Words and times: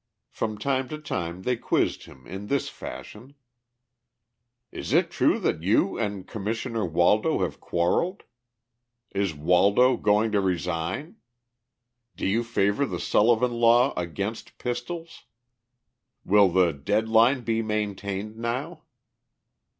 From 0.31 0.57
time 0.57 0.89
to 0.89 0.97
time 0.97 1.43
they 1.43 1.55
quizzed 1.55 2.05
him 2.05 2.25
in 2.25 2.47
this 2.47 2.69
fashion: 2.69 3.35
"Is 4.71 4.93
it 4.93 5.11
true 5.11 5.37
that 5.37 5.61
you 5.61 5.95
and 5.95 6.27
Commissioner 6.27 6.87
Waldo 6.87 7.43
have 7.43 7.59
quarrelled?" 7.59 8.23
"Is 9.11 9.35
Waldo 9.35 9.97
going 9.97 10.31
to 10.31 10.41
resign?" 10.41 11.17
"Do 12.15 12.25
you 12.25 12.43
favor 12.43 12.87
the 12.87 12.99
Sullivan 12.99 13.51
law 13.53 13.93
against 13.95 14.57
pistols?" 14.57 15.25
"Will 16.25 16.49
the 16.49 16.73
'dead 16.73 17.07
line' 17.07 17.41
be 17.43 17.61
maintained 17.61 18.37
now?" 18.37 18.81